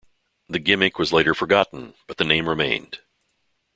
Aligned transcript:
The 0.49 0.57
gimmick 0.57 0.97
was 0.97 1.13
later 1.13 1.35
forgotten, 1.35 1.93
but 2.07 2.17
the 2.17 2.23
name 2.23 2.49
remained. 2.49 3.01